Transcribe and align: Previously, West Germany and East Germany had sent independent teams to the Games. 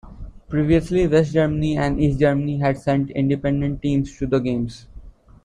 Previously, 0.49 1.05
West 1.05 1.31
Germany 1.31 1.77
and 1.77 2.01
East 2.01 2.17
Germany 2.19 2.57
had 2.57 2.79
sent 2.79 3.11
independent 3.11 3.83
teams 3.83 4.17
to 4.17 4.25
the 4.25 4.39
Games. 4.39 4.87